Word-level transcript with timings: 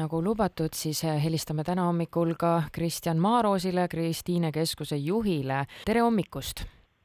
nagu 0.00 0.20
lubatud, 0.24 0.74
siis 0.76 1.02
helistame 1.02 1.64
täna 1.66 1.88
hommikul 1.88 2.34
ka 2.38 2.62
Kristjan 2.72 3.18
Maaroosile, 3.22 3.88
Kristiine 3.88 4.52
Keskuse 4.52 4.96
juhile. 4.96 5.64
tere 5.84 6.00
hommikust! 6.00 6.64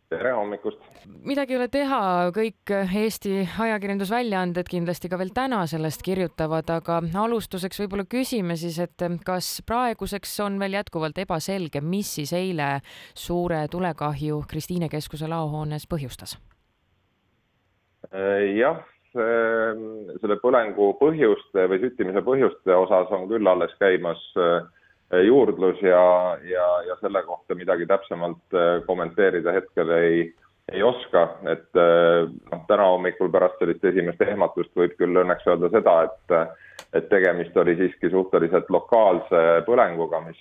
tere 0.10 0.34
hommikust! 0.36 0.80
midagi 1.24 1.56
ei 1.56 1.60
ole 1.60 1.68
teha, 1.72 2.02
kõik 2.36 2.74
Eesti 2.76 3.42
ajakirjandusväljaanded 3.66 4.70
kindlasti 4.70 5.10
ka 5.10 5.20
veel 5.22 5.32
täna 5.36 5.64
sellest 5.72 6.04
kirjutavad, 6.06 6.70
aga 6.70 7.00
alustuseks 7.24 7.84
võib-olla 7.84 8.06
küsime 8.12 8.58
siis, 8.60 8.80
et 8.84 9.08
kas 9.26 9.62
praeguseks 9.68 10.38
on 10.46 10.60
veel 10.60 10.80
jätkuvalt 10.80 11.24
ebaselge, 11.24 11.82
mis 11.82 12.16
siis 12.20 12.34
eile 12.38 12.82
suure 13.14 13.66
tulekahju 13.72 14.44
Kristiine 14.52 14.90
Keskuse 14.92 15.32
laohoones 15.32 15.88
põhjustas? 15.88 16.38
jah, 18.12 18.82
selle 19.14 20.38
põlengu 20.40 20.94
põhjuste 21.00 21.66
või 21.68 21.82
süttimise 21.82 22.22
põhjuste 22.24 22.76
osas 22.76 23.12
on 23.12 23.28
küll 23.30 23.48
alles 23.48 23.74
käimas 23.80 24.22
äh, 24.40 24.62
juurdlus 25.28 25.82
ja, 25.84 26.38
ja, 26.48 26.68
ja 26.88 26.96
selle 27.02 27.24
kohta 27.28 27.58
midagi 27.60 27.88
täpsemalt 27.90 28.56
äh, 28.56 28.80
kommenteerida 28.88 29.52
hetkel 29.58 29.92
ei, 29.98 30.22
ei 30.72 30.84
oska, 30.84 31.26
et 31.52 31.68
äh, 31.76 32.30
noh, 32.52 32.64
täna 32.70 32.88
hommikul 32.94 33.32
pärast 33.34 33.60
sellist 33.60 33.84
esimest 33.92 34.24
ehmatust 34.24 34.72
võib 34.80 34.96
küll 35.00 35.24
õnneks 35.24 35.48
öelda 35.52 35.72
seda, 35.76 36.02
et 36.10 36.60
et 36.98 37.06
tegemist 37.08 37.56
oli 37.56 37.76
siiski 37.80 38.10
suhteliselt 38.12 38.68
lokaalse 38.74 39.62
põlenguga, 39.64 40.18
mis 40.26 40.40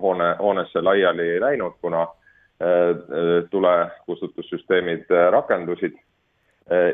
hoone, 0.00 0.30
hoonesse 0.40 0.80
laiali 0.82 1.28
ei 1.34 1.40
läinud, 1.42 1.76
kuna 1.84 2.00
tulekustutussüsteemid 3.52 5.12
rakendusid 5.30 5.94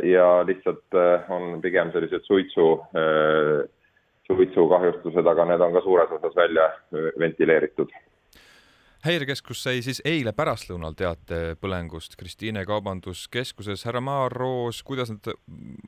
ja 0.03 0.47
lihtsalt 0.47 0.95
äh, 0.95 1.31
on 1.31 1.61
pigem 1.63 1.93
sellised 1.93 2.25
suitsu, 2.27 2.69
äh, 2.97 3.69
suitsukahjustused, 4.27 5.27
aga 5.27 5.49
need 5.49 5.65
on 5.65 5.75
ka 5.77 5.83
suures 5.85 6.13
osas 6.19 6.37
välja 6.37 6.69
äh, 6.69 7.11
ventileeritud 7.19 7.93
häirekeskus 9.05 9.61
sai 9.63 9.79
siis 9.87 10.01
eile 10.05 10.33
pärastlõunal 10.35 10.97
teate 10.99 11.55
põlengust 11.63 12.17
Kristiine 12.19 12.65
Kaubanduskeskuses. 12.67 13.85
härra 13.87 14.01
Maaroos, 14.03 14.83
kuidas 14.83 15.13
need, 15.13 15.31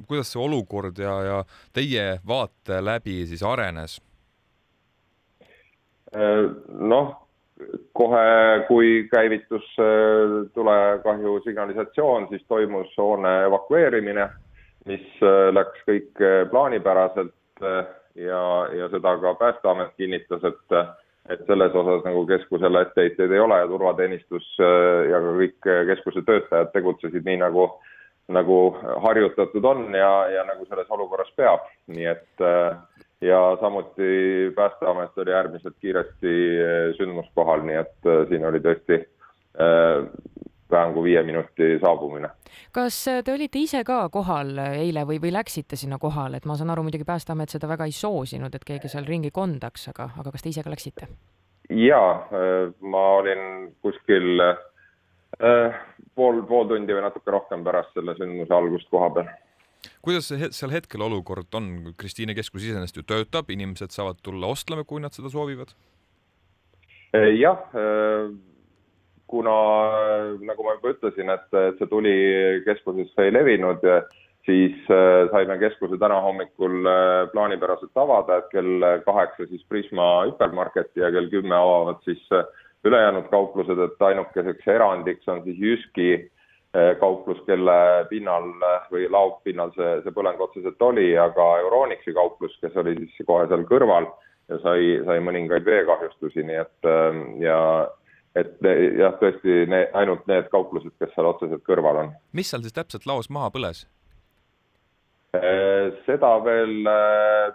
kuidas 0.06 0.30
see 0.30 0.40
olukord 0.40 0.98
ja, 1.02 1.16
ja 1.26 1.40
teie 1.74 2.20
vaate 2.26 2.78
läbi 2.84 3.24
siis 3.26 3.42
arenes? 3.42 3.98
noh, 6.10 7.10
kohe, 8.00 8.64
kui 8.68 9.08
käivitus 9.12 9.66
äh, 9.78 10.38
tulekahju 10.54 11.40
signalisatsioon, 11.44 12.28
siis 12.30 12.44
toimus 12.48 12.94
hoone 12.98 13.34
evakueerimine, 13.48 14.28
mis 14.88 15.04
äh, 15.20 15.50
läks 15.54 15.84
kõik 15.88 16.24
äh, 16.24 16.40
plaanipäraselt 16.50 17.36
ja, 18.16 18.42
ja 18.72 18.88
seda 18.88 19.14
ka 19.20 19.34
Päästeamet 19.36 19.94
kinnitas, 20.00 20.44
et 20.48 20.80
et 21.30 21.42
selles 21.46 21.74
osas 21.76 22.00
nagu 22.02 22.24
keskusele 22.26 22.80
etteheiteid 22.82 23.30
ei 23.30 23.40
ole 23.44 23.58
ja 23.60 23.66
turvateenistus 23.68 24.46
ja 25.10 25.18
ka 25.20 25.34
kõik 25.36 25.68
keskuse 25.90 26.22
töötajad 26.26 26.72
tegutsesid 26.72 27.28
nii, 27.28 27.36
nagu, 27.42 27.66
nagu 28.32 28.56
harjutatud 29.04 29.68
on 29.68 29.84
ja, 29.94 30.08
ja 30.32 30.46
nagu 30.48 30.64
selles 30.66 30.88
olukorras 30.90 31.28
peab, 31.36 31.68
nii 31.92 32.08
et 32.14 32.42
äh, 32.42 33.04
ja 33.20 33.56
samuti 33.60 34.52
Päästeamet 34.54 35.18
oli 35.18 35.34
äärmiselt 35.34 35.74
kiiresti 35.80 36.34
eh, 36.58 36.94
sündmuskohal, 36.96 37.62
nii 37.62 37.76
et 37.76 38.06
eh, 38.08 38.22
siin 38.28 38.46
oli 38.46 38.60
tõesti 38.64 38.96
äh, 39.00 40.06
vähem 40.70 40.94
kui 40.94 41.04
viie 41.10 41.22
minuti 41.26 41.72
saabumine. 41.82 42.30
kas 42.72 43.02
te 43.24 43.34
olite 43.34 43.58
ise 43.58 43.82
ka 43.84 44.08
kohal 44.08 44.54
eile 44.58 45.04
või, 45.08 45.18
või 45.22 45.32
läksite 45.34 45.76
sinna 45.76 45.98
kohale, 45.98 46.40
et 46.40 46.48
ma 46.48 46.56
saan 46.56 46.70
aru, 46.70 46.86
muidugi 46.86 47.04
Päästeamet 47.04 47.52
seda 47.52 47.68
väga 47.68 47.84
ei 47.84 47.92
soosinud, 47.92 48.54
et 48.54 48.64
keegi 48.64 48.88
seal 48.88 49.08
ringi 49.08 49.30
kondaks, 49.30 49.88
aga, 49.92 50.10
aga 50.18 50.32
kas 50.32 50.46
te 50.46 50.54
ise 50.54 50.64
ka 50.64 50.72
läksite? 50.72 51.10
jaa, 51.70 52.26
ma 52.80 53.02
olin 53.20 53.68
kuskil 53.82 54.40
pool, 55.38 56.40
pool 56.48 56.66
tundi 56.66 56.96
või 56.96 57.04
natuke 57.04 57.30
rohkem 57.30 57.62
pärast 57.62 57.94
selle 57.94 58.16
sündmuse 58.18 58.54
algust 58.54 58.90
koha 58.90 59.10
peal 59.14 59.28
kuidas 60.04 60.28
see 60.30 60.50
seal 60.54 60.74
hetkel 60.74 61.02
olukord 61.06 61.58
on, 61.58 61.70
Kristiine 61.98 62.36
keskus 62.36 62.66
iseenesest 62.66 63.00
ju 63.00 63.06
töötab, 63.06 63.50
inimesed 63.52 63.94
saavad 63.94 64.20
tulla 64.24 64.50
ostlema, 64.52 64.84
kui 64.84 65.02
nad 65.02 65.16
seda 65.16 65.32
soovivad? 65.32 65.74
Eh, 67.16 67.32
jah, 67.40 67.66
eh, 67.74 68.30
kuna 69.30 69.56
nagu 70.46 70.66
ma 70.66 70.76
juba 70.78 70.94
ütlesin, 70.94 71.30
et, 71.32 71.46
see 71.78 71.90
tuli 71.90 72.14
keskusesse 72.66 73.28
ei 73.28 73.34
levinud, 73.34 73.84
siis 74.48 74.74
saime 75.30 75.54
keskuse 75.60 75.98
täna 76.00 76.16
hommikul 76.24 76.88
plaanipäraselt 77.30 78.00
avada, 78.02 78.40
et 78.40 78.48
kell 78.50 78.86
kaheksa 79.04 79.46
siis 79.46 79.62
Prisma 79.70 80.08
hüpermarketi 80.26 81.04
ja 81.04 81.12
kell 81.14 81.30
kümme 81.30 81.54
avavad 81.54 82.00
siis 82.08 82.24
ülejäänud 82.84 83.28
kauplused, 83.30 83.78
et 83.78 84.02
ainukeseks 84.02 84.66
erandiks 84.66 85.28
on 85.28 85.44
siis 85.44 85.58
Jyski 85.58 86.10
kauplus, 87.00 87.40
kelle 87.46 88.06
pinnal 88.10 88.46
eh, 88.62 88.82
või 88.92 89.08
laopinnal 89.10 89.72
see, 89.74 89.94
see 90.04 90.14
põleng 90.14 90.38
otseselt 90.38 90.82
oli, 90.86 91.08
aga 91.18 91.46
Euronixi 91.64 92.14
kauplus, 92.14 92.54
kes 92.62 92.76
oli 92.78 92.94
siis 93.00 93.26
kohe 93.26 93.48
seal 93.50 93.64
kõrval 93.66 94.06
ja 94.50 94.58
sai, 94.62 95.00
sai 95.06 95.18
mõningaid 95.26 95.66
veekahjustusi, 95.66 96.44
nii 96.46 96.60
et 96.62 96.90
eh, 96.92 97.18
ja 97.46 97.58
et 98.38 98.62
jah, 98.62 99.16
tõesti 99.18 99.64
ne, 99.66 99.88
ainult 99.98 100.28
need 100.30 100.46
kauplused, 100.52 100.94
kes 101.02 101.10
seal 101.16 101.26
otseselt 101.32 101.64
kõrval 101.66 102.04
on. 102.04 102.12
mis 102.32 102.52
seal 102.52 102.62
siis 102.62 102.76
täpselt 102.76 103.08
laos 103.10 103.30
maha 103.30 103.50
põles? 103.56 103.88
seda 106.06 106.28
veel 106.42 106.88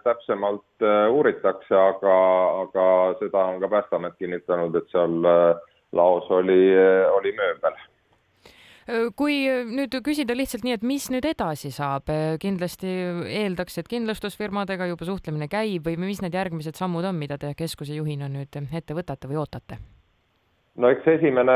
täpsemalt 0.03 0.83
uuritakse, 1.11 1.75
aga, 1.75 2.13
aga 2.61 2.85
seda 3.19 3.41
on 3.51 3.59
ka 3.59 3.67
Päästeamet 3.73 4.15
kinnitanud, 4.15 4.75
et 4.79 4.87
seal 4.93 5.17
laos 5.95 6.29
oli, 6.31 6.71
oli 7.17 7.33
mööbel 7.35 7.75
kui 9.17 9.39
nüüd 9.69 9.95
küsida 10.05 10.35
lihtsalt 10.37 10.65
nii, 10.65 10.75
et 10.77 10.85
mis 10.85 11.07
nüüd 11.13 11.25
edasi 11.25 11.71
saab, 11.73 12.11
kindlasti 12.41 12.91
eeldaks, 13.41 13.79
et 13.81 13.89
kindlustusfirmadega 13.89 14.89
juba 14.91 15.07
suhtlemine 15.09 15.49
käib 15.49 15.89
või 15.89 15.97
mis 16.05 16.21
need 16.21 16.37
järgmised 16.37 16.77
sammud 16.77 17.07
on, 17.09 17.17
mida 17.17 17.39
te 17.41 17.55
keskuse 17.57 17.97
juhina 17.97 18.29
nüüd 18.29 18.53
ette 18.53 18.97
võtate 18.97 19.31
või 19.31 19.41
ootate? 19.41 19.81
no 20.75 20.91
eks 20.91 21.07
esimene 21.07 21.55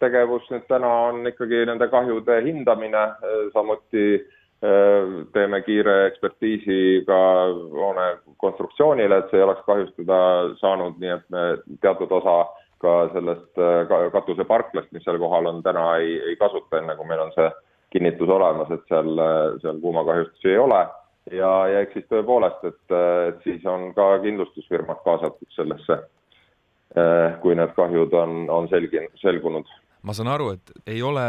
tegevus 0.00 0.44
nüüd 0.50 0.66
täna 0.68 0.88
on 1.10 1.26
ikkagi 1.28 1.62
nende 1.68 1.88
kahjude 1.92 2.40
hindamine, 2.44 3.04
samuti 3.54 4.06
teeme 5.36 5.60
kiire 5.66 5.96
ekspertiisi 6.08 7.04
ka 7.06 7.18
hoone 7.76 8.06
konstruktsioonile, 8.40 9.18
et 9.20 9.30
see 9.30 9.40
ei 9.40 9.44
oleks 9.44 9.64
kahjustada 9.66 10.20
saanud, 10.62 10.96
nii 11.00 11.12
et 11.12 11.26
me 11.30 11.42
teatud 11.84 12.12
osa 12.18 12.38
ka 12.82 13.08
sellest 13.12 13.62
äh, 13.62 14.10
katuseparklast, 14.12 14.92
mis 14.92 15.04
seal 15.06 15.18
kohal 15.22 15.48
on, 15.50 15.62
täna 15.64 15.88
ei, 16.02 16.18
ei 16.30 16.36
kasuta, 16.40 16.80
enne 16.80 16.96
kui 16.98 17.08
meil 17.08 17.24
on 17.24 17.32
see 17.36 17.48
kinnitus 17.94 18.30
olemas, 18.32 18.70
et 18.74 18.84
seal, 18.90 19.12
äh, 19.22 19.56
seal 19.62 19.80
kuumakahjustusi 19.80 20.52
ei 20.52 20.60
ole. 20.60 20.82
ja, 21.32 21.50
ja 21.72 21.80
eks 21.82 21.96
siis 21.96 22.06
tõepoolest, 22.12 22.62
et, 22.68 22.84
äh, 22.92 23.28
et 23.30 23.48
siis 23.48 23.64
on 23.66 23.90
ka 23.96 24.10
kindlustusfirmad 24.24 25.02
kaasatud 25.04 25.48
sellesse, 25.56 26.02
kui 27.42 27.52
need 27.58 27.72
kahjud 27.76 28.14
on, 28.16 28.46
on 28.48 28.68
selgi-, 28.70 29.02
selgunud. 29.20 29.68
ma 30.06 30.14
saan 30.16 30.30
aru, 30.32 30.52
et 30.54 30.70
ei 30.88 31.02
ole 31.04 31.26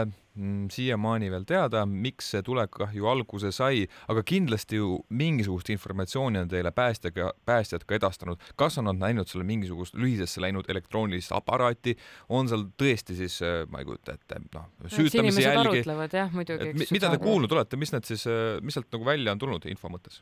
siiamaani 0.72 1.32
veel 1.34 1.46
teada, 1.48 1.84
miks 1.88 2.32
see 2.34 2.44
tulekahju 2.46 3.10
alguse 3.10 3.52
sai, 3.56 3.86
aga 4.12 4.24
kindlasti 4.28 4.80
ju 4.80 5.00
mingisugust 5.10 5.72
informatsiooni 5.74 6.42
on 6.44 6.52
teile 6.52 6.72
päästjaga, 6.76 7.32
päästjad 7.48 7.86
ka 7.88 7.98
edastanud. 7.98 8.42
kas 8.56 8.78
on 8.78 8.90
nad 8.90 9.02
näinud 9.02 9.30
seal 9.30 9.46
mingisugust 9.48 9.98
lühisesse 9.98 10.42
läinud 10.44 10.70
elektroonilist 10.70 11.34
aparaati, 11.36 11.98
on 12.30 12.50
seal 12.50 12.68
tõesti 12.78 13.18
siis, 13.18 13.42
äh, 13.42 13.64
ma 13.72 13.82
ei 13.82 13.90
kujuta 13.90 14.18
ette, 14.18 14.42
noh, 14.54 14.70
süütamise 14.88 15.46
jälgi. 15.46 15.84
jah, 16.14 16.34
muidugi. 16.34 16.74
mida 16.92 17.12
te 17.12 17.22
kuulnud 17.22 17.52
olete, 17.52 17.78
mis 17.78 17.94
need 17.96 18.10
siis, 18.10 18.28
äh, 18.28 18.58
mis 18.62 18.78
sealt 18.78 18.92
nagu 18.94 19.06
välja 19.08 19.34
on 19.34 19.42
tulnud 19.42 19.66
info 19.72 19.92
mõttes? 19.92 20.22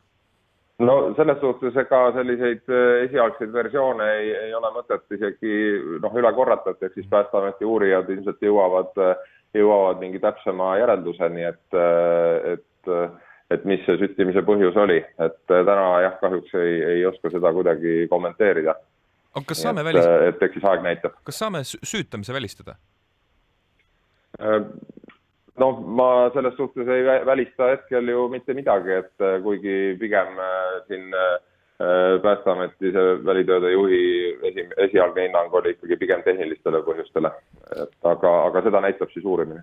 No 0.80 0.96
selles 1.16 1.40
suhtes 1.40 1.78
ega 1.86 2.02
selliseid 2.18 2.66
äh, 2.68 3.06
esialgseid 3.06 3.54
versioone 3.54 4.10
ei, 4.18 4.34
ei 4.48 4.58
ole 4.58 4.74
mõtet 4.76 5.06
isegi 5.16 5.54
noh, 6.04 6.18
üle 6.20 6.34
korrata, 6.36 6.76
et 6.76 6.90
eks 6.90 7.00
siis 7.00 7.08
Päästeameti 7.12 7.66
uurijad 7.66 8.10
ilmselt 8.12 8.44
jõuavad 8.44 9.00
äh, 9.00 9.16
jõuavad 9.60 10.02
mingi 10.04 10.20
täpsema 10.24 10.74
järelduseni, 10.80 11.46
et, 11.48 11.78
et, 12.54 12.92
et 13.54 13.68
mis 13.70 13.84
see 13.88 14.00
süttimise 14.02 14.44
põhjus 14.48 14.78
oli, 14.82 15.00
et 15.22 15.40
täna 15.48 15.88
jah, 16.06 16.18
kahjuks 16.22 16.56
ei, 16.60 16.76
ei 16.96 17.06
oska 17.08 17.32
seda 17.34 17.54
kuidagi 17.56 18.06
kommenteerida. 18.12 18.76
aga 19.36 19.46
kas 19.48 19.64
saame 19.64 19.86
välistada? 19.86 20.28
et 20.32 20.44
eks 20.48 20.60
siis 20.60 20.68
aeg 20.72 20.84
näitab. 20.86 21.18
kas 21.24 21.40
saame 21.44 21.64
süütamise 21.66 22.36
välistada? 22.36 22.78
No 25.66 25.72
ma 25.98 26.30
selles 26.34 26.56
suhtes 26.60 26.88
ei 26.94 27.04
välista 27.26 27.74
hetkel 27.74 28.14
ju 28.14 28.30
mitte 28.30 28.54
midagi, 28.54 29.02
et 29.02 29.28
kuigi 29.44 29.98
pigem 30.00 30.40
siin 30.88 31.12
Päästeameti 32.24 32.88
see 32.96 33.16
välitööde 33.28 33.68
juhi 33.74 33.98
esi, 34.48 34.64
esialgne 34.86 35.26
hinnang 35.26 35.54
oli 35.60 35.74
ikkagi 35.74 35.98
pigem 36.00 36.22
tehnilistele 36.24 36.80
põhjustele, 36.88 37.32
et 37.76 38.08
aga, 38.08 38.30
aga 38.46 38.62
seda 38.64 38.80
näitab 38.86 39.12
siis 39.12 39.26
uurimine. 39.28 39.60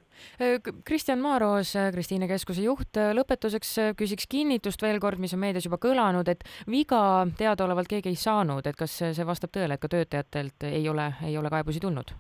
Kristjan 0.85 1.23
Maaroos, 1.25 1.71
Kristiine 1.95 2.29
Keskuse 2.29 2.67
juht, 2.67 3.01
lõpetuseks 3.17 3.71
küsiks 3.97 4.29
kinnitust 4.29 4.85
veel 4.85 5.01
kord, 5.01 5.23
mis 5.25 5.33
on 5.33 5.41
meedias 5.41 5.65
juba 5.65 5.79
kõlanud, 5.81 6.29
et 6.29 6.45
viga 6.69 7.01
teadaolevalt 7.39 7.89
keegi 7.89 8.13
ei 8.13 8.21
saanud, 8.21 8.69
et 8.69 8.77
kas 8.77 8.99
see 9.01 9.27
vastab 9.33 9.55
tõele, 9.57 9.81
et 9.81 9.85
ka 9.87 9.89
töötajatelt 9.97 10.69
ei 10.69 10.85
ole, 10.93 11.15
ei 11.25 11.41
ole 11.41 11.55
kaebusi 11.55 11.81
tulnud? 11.81 12.13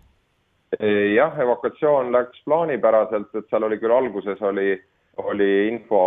Jah, 0.80 1.36
evakuatsioon 1.44 2.12
läks 2.12 2.44
plaanipäraselt, 2.46 3.34
et 3.34 3.50
seal 3.50 3.68
oli 3.68 3.78
küll 3.82 3.94
alguses 3.96 4.40
oli 4.42 4.80
oli 5.20 5.68
info 5.68 5.98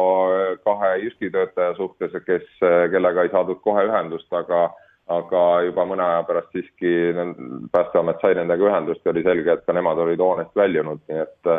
kahe 0.66 0.96
Jyski 0.98 1.30
töötaja 1.30 1.76
suhtes, 1.78 2.12
kes, 2.26 2.48
kellega 2.92 3.24
ei 3.24 3.30
saadud 3.30 3.62
kohe 3.62 3.86
ühendust, 3.86 4.32
aga 4.34 4.70
aga 5.14 5.42
juba 5.68 5.84
mõne 5.86 6.02
aja 6.02 6.24
pärast 6.26 6.56
siiski 6.56 7.14
Päästeamet 7.72 8.24
sai 8.24 8.34
nendega 8.34 8.66
ühendust 8.66 9.06
ja 9.06 9.12
oli 9.12 9.22
selge, 9.22 9.54
et 9.54 9.66
ka 9.68 9.76
nemad 9.78 10.02
olid 10.02 10.22
hoonest 10.22 10.56
väljunud, 10.58 11.04
nii 11.10 11.22
et 11.22 11.52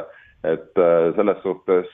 et 0.47 0.79
selles 1.17 1.39
suhtes 1.43 1.89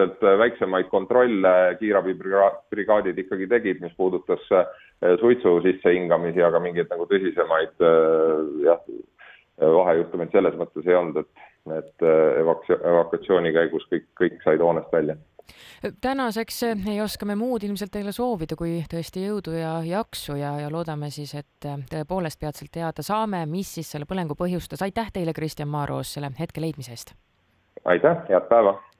äh, 0.00 0.08
ilmselt 0.08 0.38
väiksemaid 0.38 0.88
kontrolle 0.88 1.76
kiirabibrigaadid 1.78 3.18
ikkagi 3.18 3.46
tegid, 3.46 3.80
mis 3.80 3.92
puudutas 3.96 4.42
äh, 4.52 4.66
suitsu 5.20 5.60
sissehingamisi, 5.62 6.42
aga 6.42 6.60
mingeid 6.60 6.90
nagu 6.90 7.06
tõsisemaid 7.10 7.84
äh, 7.84 8.66
jah, 8.66 8.82
vahejuhtumeid 9.60 10.32
selles 10.32 10.56
mõttes 10.56 10.86
ei 10.88 10.96
olnud, 10.96 11.20
et 11.20 11.48
et 11.68 12.02
äh, 12.02 12.40
evaks-, 12.40 12.72
evakuatsiooni 12.72 13.52
käigus 13.52 13.84
kõik, 13.90 14.06
kõik 14.16 14.40
said 14.44 14.62
hoonest 14.64 14.92
välja. 14.92 15.16
tänaseks 16.00 16.62
äh, 16.62 16.86
ei 16.88 17.00
oska 17.00 17.26
me 17.26 17.36
muud 17.36 17.62
ilmselt 17.62 17.92
teile 17.92 18.12
soovida, 18.16 18.56
kui 18.56 18.80
tõesti 18.90 19.26
jõudu 19.26 19.52
ja 19.58 19.74
jaksu 19.84 20.38
ja, 20.40 20.54
ja 20.60 20.70
loodame 20.72 21.10
siis, 21.10 21.34
et 21.34 21.68
äh, 21.68 21.76
tõepoolest 21.90 22.40
peatselt 22.40 22.72
teada 22.72 23.02
saame, 23.02 23.44
mis 23.46 23.74
siis 23.74 23.90
selle 23.92 24.08
põlengu 24.08 24.38
põhjustas. 24.38 24.82
aitäh 24.82 25.12
teile, 25.12 25.36
Kristjan 25.36 25.68
Maaroos, 25.68 26.14
selle 26.14 26.32
hetke 26.38 26.60
leidmise 26.60 26.96
eest! 26.96 27.14
aitäh, 27.84 28.24
head 28.28 28.48
päeva! 28.48 28.80